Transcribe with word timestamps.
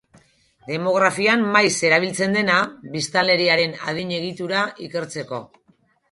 Demografian 0.67 1.43
maiz 1.57 1.73
erabiltzen 1.89 2.33
dena, 2.37 2.55
biztanleriaren 2.95 3.75
adin 3.91 4.15
egitura 4.21 4.63
ikertzeko. 4.87 5.41